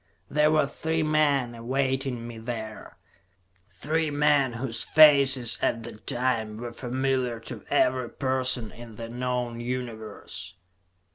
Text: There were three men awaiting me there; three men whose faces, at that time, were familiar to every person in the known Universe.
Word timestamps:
There 0.31 0.49
were 0.49 0.65
three 0.65 1.03
men 1.03 1.53
awaiting 1.53 2.27
me 2.27 2.39
there; 2.39 2.97
three 3.71 4.09
men 4.09 4.53
whose 4.53 4.83
faces, 4.83 5.59
at 5.61 5.83
that 5.83 6.07
time, 6.07 6.57
were 6.57 6.73
familiar 6.73 7.39
to 7.41 7.63
every 7.69 8.09
person 8.09 8.71
in 8.71 8.95
the 8.95 9.09
known 9.09 9.59
Universe. 9.59 10.55